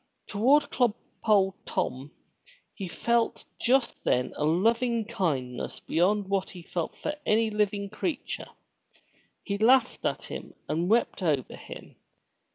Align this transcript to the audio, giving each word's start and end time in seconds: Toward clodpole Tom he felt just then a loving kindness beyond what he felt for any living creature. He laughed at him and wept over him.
Toward 0.25 0.71
clodpole 0.71 1.53
Tom 1.63 2.09
he 2.73 2.87
felt 2.87 3.45
just 3.59 4.03
then 4.03 4.33
a 4.35 4.43
loving 4.43 5.05
kindness 5.05 5.79
beyond 5.79 6.27
what 6.27 6.49
he 6.49 6.63
felt 6.63 6.97
for 6.97 7.13
any 7.23 7.51
living 7.51 7.87
creature. 7.87 8.49
He 9.43 9.59
laughed 9.59 10.03
at 10.07 10.23
him 10.23 10.55
and 10.67 10.89
wept 10.89 11.21
over 11.21 11.55
him. 11.55 11.97